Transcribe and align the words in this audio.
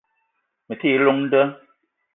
Me 0.67 0.73
te 0.79 0.87
yi 0.91 0.97
llong 0.99 1.21
nda 1.25 1.43